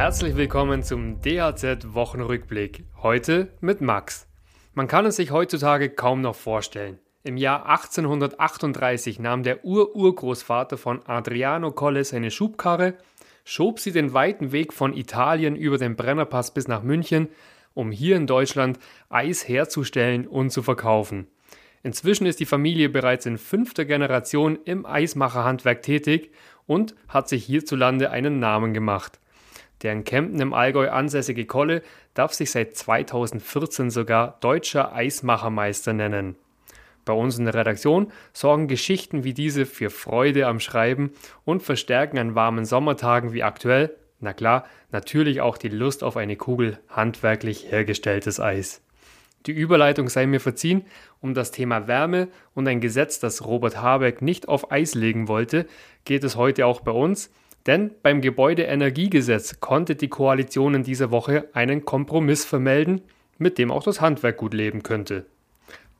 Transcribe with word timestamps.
Herzlich 0.00 0.34
willkommen 0.34 0.82
zum 0.82 1.20
DHZ 1.20 1.92
Wochenrückblick. 1.92 2.84
Heute 3.02 3.52
mit 3.60 3.82
Max. 3.82 4.26
Man 4.72 4.88
kann 4.88 5.04
es 5.04 5.16
sich 5.16 5.30
heutzutage 5.30 5.90
kaum 5.90 6.22
noch 6.22 6.36
vorstellen. 6.36 6.98
Im 7.22 7.36
Jahr 7.36 7.66
1838 7.66 9.18
nahm 9.18 9.42
der 9.42 9.62
Ururgroßvater 9.62 10.78
von 10.78 11.06
Adriano 11.06 11.70
Colle 11.72 12.02
seine 12.04 12.30
Schubkarre, 12.30 12.94
schob 13.44 13.78
sie 13.78 13.92
den 13.92 14.14
weiten 14.14 14.52
Weg 14.52 14.72
von 14.72 14.96
Italien 14.96 15.54
über 15.54 15.76
den 15.76 15.96
Brennerpass 15.96 16.54
bis 16.54 16.66
nach 16.66 16.82
München, 16.82 17.28
um 17.74 17.90
hier 17.92 18.16
in 18.16 18.26
Deutschland 18.26 18.78
Eis 19.10 19.46
herzustellen 19.46 20.26
und 20.26 20.48
zu 20.48 20.62
verkaufen. 20.62 21.26
Inzwischen 21.82 22.24
ist 22.24 22.40
die 22.40 22.46
Familie 22.46 22.88
bereits 22.88 23.26
in 23.26 23.36
fünfter 23.36 23.84
Generation 23.84 24.58
im 24.64 24.86
Eismacherhandwerk 24.86 25.82
tätig 25.82 26.30
und 26.66 26.94
hat 27.06 27.28
sich 27.28 27.44
hierzulande 27.44 28.10
einen 28.10 28.38
Namen 28.38 28.72
gemacht. 28.72 29.19
Der 29.82 29.92
in 29.92 30.04
Kempten 30.04 30.40
im 30.40 30.52
Allgäu 30.52 30.90
ansässige 30.90 31.46
Kolle 31.46 31.82
darf 32.14 32.32
sich 32.32 32.50
seit 32.50 32.76
2014 32.76 33.90
sogar 33.90 34.38
deutscher 34.40 34.94
Eismachermeister 34.94 35.92
nennen. 35.92 36.36
Bei 37.04 37.14
uns 37.14 37.38
in 37.38 37.46
der 37.46 37.54
Redaktion 37.54 38.12
sorgen 38.32 38.68
Geschichten 38.68 39.24
wie 39.24 39.32
diese 39.32 39.64
für 39.64 39.90
Freude 39.90 40.46
am 40.46 40.60
Schreiben 40.60 41.12
und 41.44 41.62
verstärken 41.62 42.18
an 42.18 42.34
warmen 42.34 42.64
Sommertagen 42.64 43.32
wie 43.32 43.42
aktuell, 43.42 43.96
na 44.20 44.34
klar, 44.34 44.66
natürlich 44.92 45.40
auch 45.40 45.56
die 45.56 45.70
Lust 45.70 46.04
auf 46.04 46.18
eine 46.18 46.36
Kugel 46.36 46.78
handwerklich 46.88 47.70
hergestelltes 47.70 48.38
Eis. 48.38 48.82
Die 49.46 49.52
Überleitung 49.52 50.10
sei 50.10 50.26
mir 50.26 50.40
verziehen, 50.40 50.84
um 51.20 51.32
das 51.32 51.50
Thema 51.50 51.88
Wärme 51.88 52.28
und 52.54 52.68
ein 52.68 52.82
Gesetz, 52.82 53.18
das 53.18 53.46
Robert 53.46 53.80
Habeck 53.80 54.20
nicht 54.20 54.48
auf 54.48 54.70
Eis 54.70 54.94
legen 54.94 55.28
wollte, 55.28 55.66
geht 56.04 56.24
es 56.24 56.36
heute 56.36 56.66
auch 56.66 56.82
bei 56.82 56.92
uns, 56.92 57.30
denn 57.66 57.90
beim 58.02 58.20
Gebäudeenergiegesetz 58.20 59.60
konnte 59.60 59.94
die 59.96 60.08
Koalition 60.08 60.74
in 60.74 60.82
dieser 60.82 61.10
Woche 61.10 61.48
einen 61.52 61.84
Kompromiss 61.84 62.44
vermelden, 62.44 63.02
mit 63.38 63.58
dem 63.58 63.70
auch 63.70 63.82
das 63.82 64.00
Handwerk 64.00 64.36
gut 64.36 64.54
leben 64.54 64.82
könnte. 64.82 65.26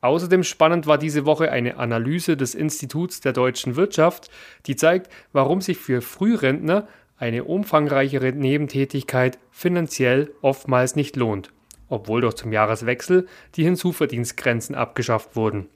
Außerdem 0.01 0.43
spannend 0.43 0.87
war 0.87 0.97
diese 0.97 1.25
Woche 1.25 1.51
eine 1.51 1.77
Analyse 1.77 2.35
des 2.35 2.55
Instituts 2.55 3.21
der 3.21 3.33
deutschen 3.33 3.75
Wirtschaft, 3.75 4.31
die 4.65 4.75
zeigt, 4.75 5.11
warum 5.31 5.61
sich 5.61 5.77
für 5.77 6.01
Frührentner 6.01 6.87
eine 7.17 7.43
umfangreichere 7.43 8.31
Nebentätigkeit 8.31 9.37
finanziell 9.51 10.31
oftmals 10.41 10.95
nicht 10.95 11.15
lohnt, 11.15 11.51
obwohl 11.87 12.21
doch 12.21 12.33
zum 12.33 12.51
Jahreswechsel 12.51 13.27
die 13.55 13.63
Hinzuverdienstgrenzen 13.63 14.73
abgeschafft 14.73 15.35
wurden. 15.35 15.69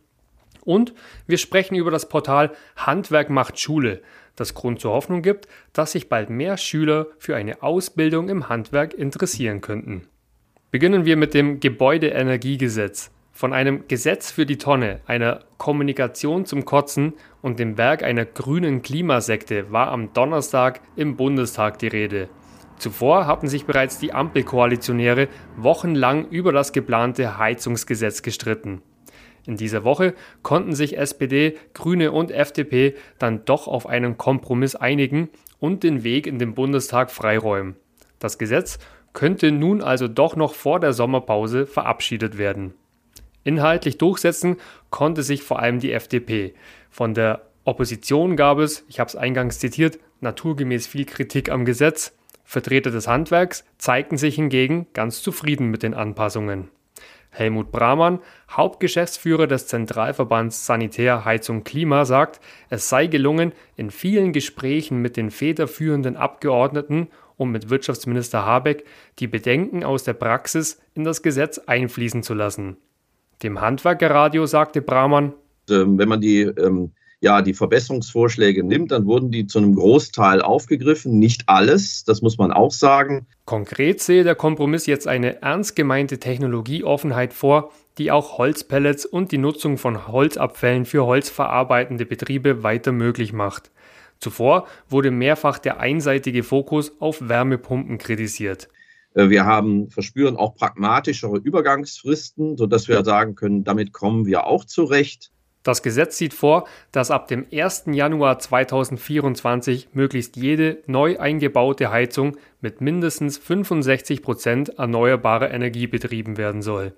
Und 0.66 0.94
wir 1.28 1.38
sprechen 1.38 1.76
über 1.76 1.92
das 1.92 2.10
Portal 2.10 2.52
Handwerk 2.76 3.30
macht 3.30 3.60
Schule, 3.60 4.02
das 4.36 4.54
Grund 4.54 4.82
zur 4.82 4.92
Hoffnung 4.92 5.22
gibt, 5.22 5.48
dass 5.72 5.94
sich 5.94 6.10
bald 6.10 6.30
mehr 6.30 6.58
Schüler 6.58 7.08
für 7.18 7.36
eine 7.36 7.64
Ausbildung 7.64 8.28
im 8.28 8.50
Handwerk 8.50 8.94
interessieren 8.94 9.62
könnten. 9.62 10.08
Beginnen 10.72 11.06
wir 11.06 11.16
mit 11.16 11.34
dem 11.34 11.60
Gebäudeenergiegesetz. 11.60 13.12
Von 13.32 13.54
einem 13.54 13.88
Gesetz 13.88 14.32
für 14.32 14.46
die 14.46 14.58
Tonne, 14.58 15.02
einer 15.06 15.42
Kommunikation 15.58 16.46
zum 16.46 16.66
Kotzen 16.66 17.14
und 17.42 17.60
dem 17.60 17.78
Werk 17.78 18.02
einer 18.02 18.26
grünen 18.26 18.82
Klimasekte 18.82 19.72
war 19.72 19.90
am 19.90 20.14
Donnerstag 20.14 20.80
im 20.96 21.16
Bundestag 21.18 21.78
die 21.80 21.88
Rede. 21.88 22.30
Zuvor 22.78 23.28
hatten 23.28 23.48
sich 23.48 23.66
bereits 23.66 24.00
die 24.00 24.14
Ampelkoalitionäre 24.14 25.28
wochenlang 25.58 26.30
über 26.30 26.52
das 26.52 26.74
geplante 26.74 27.38
Heizungsgesetz 27.38 28.22
gestritten. 28.22 28.82
In 29.48 29.58
dieser 29.58 29.84
Woche 29.84 30.16
konnten 30.42 30.74
sich 30.74 30.98
SPD, 30.98 31.58
Grüne 31.74 32.12
und 32.12 32.32
FDP 32.32 32.96
dann 33.20 33.46
doch 33.46 33.68
auf 33.68 33.88
einen 33.88 34.18
Kompromiss 34.18 34.76
einigen 34.76 35.30
und 35.60 35.84
den 35.84 36.04
Weg 36.04 36.28
in 36.28 36.40
den 36.40 36.56
Bundestag 36.56 37.12
freiräumen. 37.12 37.76
Das 38.20 38.38
Gesetz 38.38 38.80
könnte 39.14 39.52
nun 39.52 39.82
also 39.82 40.08
doch 40.08 40.36
noch 40.36 40.54
vor 40.54 40.80
der 40.80 40.94
Sommerpause 40.94 41.66
verabschiedet 41.66 42.38
werden. 42.38 42.74
Inhaltlich 43.44 43.98
durchsetzen 43.98 44.58
konnte 44.90 45.22
sich 45.22 45.44
vor 45.44 45.60
allem 45.60 45.80
die 45.80 45.92
FDP. 45.92 46.56
Von 46.90 47.14
der 47.14 47.44
Opposition 47.64 48.36
gab 48.36 48.58
es, 48.58 48.84
ich 48.88 49.00
habe 49.00 49.08
es 49.08 49.16
eingangs 49.16 49.60
zitiert, 49.60 50.00
naturgemäß 50.22 50.88
viel 50.88 51.06
Kritik 51.06 51.50
am 51.50 51.66
Gesetz. 51.66 52.16
Vertreter 52.44 52.92
des 52.92 53.08
Handwerks 53.08 53.64
zeigten 53.78 54.18
sich 54.18 54.36
hingegen 54.36 54.88
ganz 54.94 55.22
zufrieden 55.22 55.68
mit 55.70 55.84
den 55.84 55.94
Anpassungen. 55.94 56.70
Helmut 57.32 57.72
Brahmann, 57.72 58.20
Hauptgeschäftsführer 58.50 59.48
des 59.48 59.68
Zentralverbands 59.68 60.66
Sanitär, 60.66 61.26
Heizung, 61.26 61.64
Klima, 61.64 62.06
sagt, 62.06 62.40
es 62.70 62.90
sei 62.90 63.08
gelungen, 63.08 63.52
in 63.76 63.92
vielen 63.92 64.32
Gesprächen 64.32 65.02
mit 65.02 65.18
den 65.18 65.32
federführenden 65.32 66.16
Abgeordneten 66.16 67.10
und 67.38 67.52
mit 67.52 67.70
Wirtschaftsminister 67.70 68.46
Habeck 68.46 68.86
die 69.20 69.28
Bedenken 69.28 69.84
aus 69.84 70.04
der 70.04 70.14
Praxis 70.14 70.82
in 70.94 71.04
das 71.04 71.22
Gesetz 71.22 71.58
einfließen 71.58 72.24
zu 72.24 72.34
lassen. 72.34 72.78
Dem 73.44 73.60
Handwerkerradio 73.60 74.46
sagte 74.46 74.82
Brahmann, 74.82 75.34
ähm, 75.70 75.98
wenn 75.98 76.08
man 76.08 76.22
die, 76.22 76.42
ähm, 76.42 76.92
ja, 77.22 77.42
die 77.42 77.54
Verbesserungsvorschläge 77.54 78.64
nimmt, 78.64 78.92
dann 78.92 79.06
wurden 79.06 79.32
die 79.32 79.48
zu 79.48 79.58
einem 79.58 79.76
Großteil 79.76 80.42
aufgegriffen. 80.42 81.18
Nicht 81.18 81.44
alles, 81.48 82.04
das 82.04 82.22
muss 82.22 82.38
man 82.38 82.52
auch 82.52 82.72
sagen. 82.72 83.26
Konkret 83.46 84.02
sehe 84.02 84.24
der 84.24 84.36
Kompromiss 84.36 84.86
jetzt 84.86 85.08
eine 85.08 85.42
ernst 85.42 85.76
gemeinte 85.76 86.20
Technologieoffenheit 86.20 87.34
vor, 87.34 87.72
die 87.98 88.12
auch 88.12 88.38
Holzpellets 88.38 89.06
und 89.06 89.32
die 89.32 89.38
Nutzung 89.38 89.78
von 89.78 90.08
Holzabfällen 90.08 90.86
für 90.86 91.06
holzverarbeitende 91.06 92.06
Betriebe 92.06 92.64
weiter 92.64 92.92
möglich 92.92 93.34
macht. 93.34 93.72
Zuvor 94.20 94.68
wurde 94.90 95.12
mehrfach 95.12 95.60
der 95.60 95.80
einseitige 95.80 96.44
Fokus 96.44 96.94
auf 97.00 97.28
Wärmepumpen 97.28 97.98
kritisiert. 97.98 98.70
Äh, 99.14 99.30
wir 99.30 99.46
haben, 99.46 99.90
verspüren 99.90 100.36
auch 100.36 100.56
pragmatischere 100.56 101.38
Übergangsfristen, 101.38 102.58
sodass 102.58 102.88
wir 102.88 103.04
sagen 103.04 103.36
können, 103.36 103.64
damit 103.64 103.94
kommen 103.94 104.26
wir 104.26 104.46
auch 104.46 104.66
zurecht. 104.66 105.32
Das 105.66 105.82
Gesetz 105.82 106.20
sieht 106.20 106.36
vor, 106.36 106.68
dass 106.92 107.10
ab 107.10 107.28
dem 107.28 107.48
1. 107.52 107.86
Januar 107.88 108.38
2024 108.38 109.90
möglichst 109.94 110.36
jede 110.36 110.78
neu 110.86 111.18
eingebaute 111.18 111.90
Heizung 111.90 112.38
mit 112.62 112.82
mindestens 112.82 113.40
65 113.40 114.22
Prozent 114.22 114.78
erneuerbarer 114.78 115.50
Energie 115.50 115.88
betrieben 115.88 116.38
werden 116.38 116.62
soll. 116.62 116.94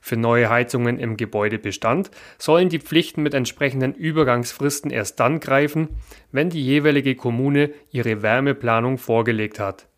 Für 0.00 0.16
neue 0.16 0.48
Heizungen 0.48 1.00
im 1.00 1.16
Gebäudebestand 1.16 2.12
sollen 2.38 2.68
die 2.68 2.78
Pflichten 2.78 3.24
mit 3.24 3.34
entsprechenden 3.34 3.92
Übergangsfristen 3.92 4.92
erst 4.92 5.18
dann 5.18 5.40
greifen, 5.40 5.88
wenn 6.30 6.48
die 6.48 6.64
jeweilige 6.64 7.16
Kommune 7.16 7.70
ihre 7.90 8.22
Wärmeplanung 8.22 8.98
vorgelegt 8.98 9.58
hat. 9.58 9.88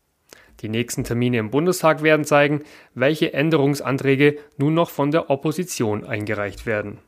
Die 0.60 0.70
nächsten 0.70 1.04
Termine 1.04 1.36
im 1.36 1.50
Bundestag 1.50 2.02
werden 2.02 2.25
zeigen, 2.25 2.62
welche 2.94 3.34
Änderungsanträge 3.34 4.38
nun 4.56 4.72
noch 4.72 4.88
von 4.88 5.10
der 5.10 5.28
Opposition 5.28 6.06
eingereicht 6.06 6.64
werden. 6.64 7.00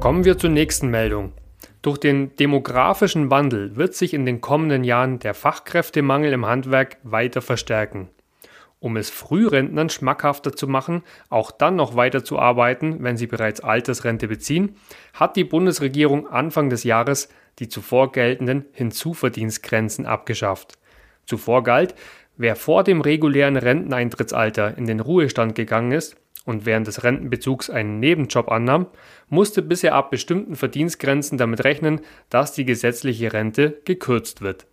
Kommen 0.00 0.24
wir 0.24 0.38
zur 0.38 0.50
nächsten 0.50 0.90
Meldung. 0.90 1.32
Durch 1.82 1.98
den 1.98 2.36
demografischen 2.36 3.32
Wandel 3.32 3.74
wird 3.74 3.96
sich 3.96 4.14
in 4.14 4.26
den 4.26 4.40
kommenden 4.40 4.84
Jahren 4.84 5.18
der 5.18 5.34
Fachkräftemangel 5.34 6.32
im 6.32 6.46
Handwerk 6.46 6.98
weiter 7.02 7.42
verstärken. 7.42 8.08
Um 8.78 8.96
es 8.96 9.10
Frührentnern 9.10 9.90
schmackhafter 9.90 10.54
zu 10.54 10.68
machen, 10.68 11.02
auch 11.30 11.50
dann 11.50 11.74
noch 11.74 11.96
weiter 11.96 12.22
zu 12.22 12.38
arbeiten, 12.38 13.02
wenn 13.02 13.16
sie 13.16 13.26
bereits 13.26 13.60
Altersrente 13.60 14.28
beziehen, 14.28 14.76
hat 15.14 15.34
die 15.34 15.42
Bundesregierung 15.42 16.28
Anfang 16.28 16.70
des 16.70 16.84
Jahres 16.84 17.28
die 17.58 17.68
zuvor 17.68 18.12
geltenden 18.12 18.66
Hinzuverdienstgrenzen 18.70 20.06
abgeschafft. 20.06 20.78
Zuvor 21.26 21.64
galt, 21.64 21.96
wer 22.36 22.54
vor 22.54 22.84
dem 22.84 23.00
regulären 23.00 23.56
Renteneintrittsalter 23.56 24.78
in 24.78 24.86
den 24.86 25.00
Ruhestand 25.00 25.56
gegangen 25.56 25.90
ist 25.90 26.16
und 26.48 26.64
während 26.64 26.86
des 26.86 27.04
Rentenbezugs 27.04 27.68
einen 27.68 28.00
Nebenjob 28.00 28.50
annahm, 28.50 28.86
musste 29.28 29.60
bisher 29.60 29.94
ab 29.94 30.10
bestimmten 30.10 30.56
Verdienstgrenzen 30.56 31.36
damit 31.36 31.62
rechnen, 31.62 32.00
dass 32.30 32.52
die 32.52 32.64
gesetzliche 32.64 33.34
Rente 33.34 33.82
gekürzt 33.84 34.40
wird. 34.40 34.66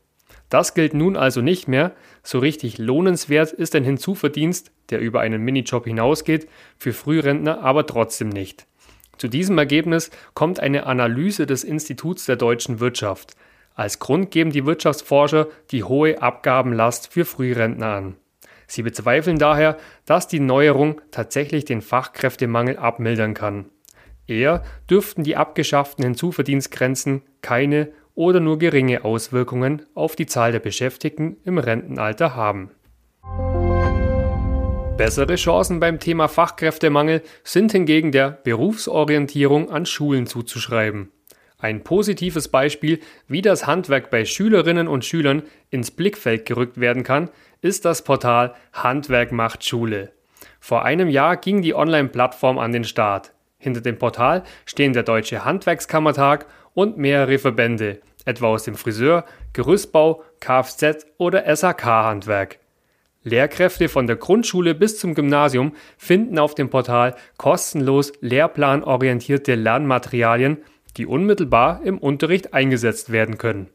Das 0.50 0.74
gilt 0.74 0.94
nun 0.94 1.18
also 1.18 1.42
nicht 1.42 1.68
mehr, 1.68 1.92
so 2.24 2.40
richtig 2.40 2.78
lohnenswert 2.78 3.52
ist 3.52 3.76
ein 3.76 3.84
Hinzuverdienst, 3.84 4.72
der 4.90 5.02
über 5.02 5.20
einen 5.20 5.42
Minijob 5.42 5.86
hinausgeht, 5.86 6.48
für 6.78 6.94
Frührentner 6.94 7.62
aber 7.62 7.86
trotzdem 7.86 8.30
nicht. 8.30 8.66
Zu 9.18 9.28
diesem 9.28 9.58
Ergebnis 9.58 10.12
kommt 10.34 10.62
eine 10.62 10.86
Analyse 10.86 11.46
des 11.46 11.66
Instituts 11.66 12.26
der 12.26 12.38
deutschen 12.38 12.80
Wirtschaft. 12.80 13.36
Als 13.74 14.00
Grund 14.00 14.32
geben 14.32 14.52
die 14.52 14.66
Wirtschaftsforscher 14.66 15.48
die 15.72 15.84
hohe 15.84 16.22
Abgabenlast 16.22 17.12
für 17.12 17.26
Frührentner 17.26 17.88
an. 17.88 18.16
Sie 18.68 18.84
bezweifeln 18.84 19.38
daher, 19.38 19.78
dass 20.06 20.28
die 20.28 20.40
Neuerung 20.40 21.02
tatsächlich 21.12 21.66
den 21.66 21.82
Fachkräftemangel 21.82 22.78
abmildern 22.78 23.34
kann. 23.34 23.66
Eher 24.28 24.64
dürften 24.90 25.24
die 25.24 25.36
abgeschafften 25.36 26.04
Hinzuverdienstgrenzen 26.04 27.22
keine 27.42 27.92
oder 28.16 28.40
nur 28.40 28.58
geringe 28.58 29.04
Auswirkungen 29.04 29.84
auf 29.94 30.16
die 30.16 30.26
Zahl 30.26 30.52
der 30.52 30.60
Beschäftigten 30.60 31.38
im 31.44 31.58
Rentenalter 31.58 32.36
haben. 32.36 32.72
Bessere 34.98 35.36
Chancen 35.36 35.82
beim 35.82 36.00
Thema 36.00 36.30
Fachkräftemangel 36.30 37.22
sind 37.44 37.74
hingegen 37.74 38.14
der 38.14 38.30
Berufsorientierung 38.32 39.70
an 39.70 39.86
Schulen 39.86 40.26
zuzuschreiben. 40.26 41.12
Ein 41.66 41.84
positives 41.84 42.50
Beispiel, 42.50 43.00
wie 43.28 43.42
das 43.42 43.66
Handwerk 43.66 44.12
bei 44.12 44.24
Schülerinnen 44.24 44.88
und 44.88 45.04
Schülern 45.04 45.42
ins 45.72 45.90
Blickfeld 45.90 46.46
gerückt 46.46 46.80
werden 46.80 47.02
kann, 47.02 47.32
ist 47.62 47.86
das 47.86 48.04
Portal 48.04 48.54
Handwerk 48.72 49.32
macht 49.32 49.66
Schule. 49.66 50.12
Vor 50.60 50.86
einem 50.86 51.10
Jahr 51.10 51.38
ging 51.38 51.64
die 51.64 51.74
Online-Plattform 51.74 52.60
an 52.60 52.72
den 52.72 52.84
Start. 52.84 53.34
Hinter 53.58 53.82
dem 53.82 53.98
Portal 53.98 54.44
stehen 54.68 54.94
der 54.94 55.02
Deutsche 55.02 55.44
Handwerkskammertag 55.44 56.46
und 56.76 57.00
mehrere 57.00 57.40
Verbände, 57.40 58.00
etwa 58.26 58.50
aus 58.50 58.62
dem 58.62 58.76
Friseur, 58.76 59.26
Gerüstbau, 59.54 60.22
Kfz 60.42 61.08
oder 61.18 61.56
SAK-Handwerk. 61.56 62.60
Lehrkräfte 63.24 63.90
von 63.90 64.06
der 64.06 64.18
Grundschule 64.18 64.76
bis 64.76 65.00
zum 65.00 65.16
Gymnasium 65.16 65.74
finden 65.98 66.38
auf 66.38 66.54
dem 66.54 66.70
Portal 66.70 67.16
kostenlos 67.38 68.14
lehrplanorientierte 68.22 69.56
Lernmaterialien, 69.56 70.60
die 70.98 71.06
unmittelbar 71.06 71.82
im 71.84 71.98
Unterricht 71.98 72.54
eingesetzt 72.54 73.12
werden 73.12 73.38
können. 73.38 73.70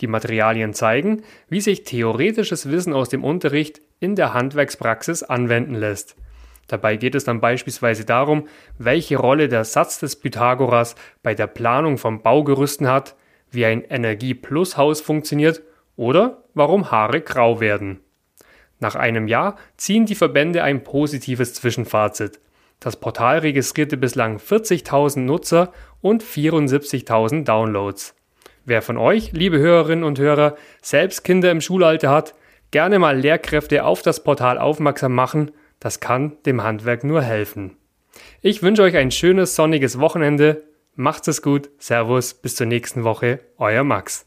Die 0.00 0.06
Materialien 0.06 0.74
zeigen, 0.74 1.22
wie 1.48 1.60
sich 1.60 1.84
theoretisches 1.84 2.70
Wissen 2.70 2.92
aus 2.92 3.08
dem 3.08 3.24
Unterricht 3.24 3.80
in 4.00 4.16
der 4.16 4.34
Handwerkspraxis 4.34 5.22
anwenden 5.22 5.74
lässt. 5.74 6.16
Dabei 6.66 6.96
geht 6.96 7.14
es 7.14 7.24
dann 7.24 7.40
beispielsweise 7.40 8.04
darum, 8.04 8.48
welche 8.78 9.18
Rolle 9.18 9.48
der 9.48 9.64
Satz 9.64 9.98
des 9.98 10.16
Pythagoras 10.16 10.94
bei 11.22 11.34
der 11.34 11.46
Planung 11.46 11.98
von 11.98 12.22
Baugerüsten 12.22 12.88
hat, 12.88 13.14
wie 13.50 13.66
ein 13.66 13.84
Energie-Plus-Haus 13.84 15.00
funktioniert 15.00 15.62
oder 15.96 16.44
warum 16.54 16.90
Haare 16.90 17.20
grau 17.20 17.60
werden. 17.60 18.00
Nach 18.80 18.96
einem 18.96 19.28
Jahr 19.28 19.56
ziehen 19.76 20.06
die 20.06 20.14
Verbände 20.14 20.62
ein 20.62 20.82
positives 20.82 21.54
Zwischenfazit. 21.54 22.40
Das 22.82 22.96
Portal 22.96 23.38
registrierte 23.38 23.96
bislang 23.96 24.38
40.000 24.38 25.20
Nutzer 25.20 25.72
und 26.00 26.24
74.000 26.24 27.44
Downloads. 27.44 28.16
Wer 28.64 28.82
von 28.82 28.96
euch, 28.96 29.30
liebe 29.30 29.60
Hörerinnen 29.60 30.02
und 30.02 30.18
Hörer, 30.18 30.56
selbst 30.82 31.22
Kinder 31.22 31.52
im 31.52 31.60
Schulalter 31.60 32.10
hat, 32.10 32.34
gerne 32.72 32.98
mal 32.98 33.16
Lehrkräfte 33.16 33.84
auf 33.84 34.02
das 34.02 34.24
Portal 34.24 34.58
aufmerksam 34.58 35.14
machen, 35.14 35.52
das 35.78 36.00
kann 36.00 36.36
dem 36.44 36.64
Handwerk 36.64 37.04
nur 37.04 37.22
helfen. 37.22 37.76
Ich 38.40 38.64
wünsche 38.64 38.82
euch 38.82 38.96
ein 38.96 39.12
schönes 39.12 39.54
sonniges 39.54 40.00
Wochenende. 40.00 40.64
Macht's 40.96 41.28
es 41.28 41.40
gut. 41.40 41.70
Servus, 41.78 42.34
bis 42.34 42.56
zur 42.56 42.66
nächsten 42.66 43.04
Woche. 43.04 43.38
Euer 43.58 43.84
Max. 43.84 44.26